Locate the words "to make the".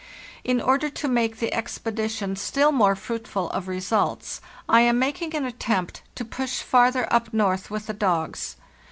0.89-1.53